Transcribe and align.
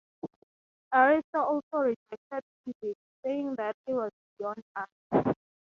Aristo 0.95 1.37
also 1.39 1.77
rejected 1.77 2.41
Physics, 2.65 2.99
saying 3.23 3.53
that 3.57 3.75
it 3.85 3.93
was 3.93 4.11
beyond 4.39 4.63
us. 4.75 5.35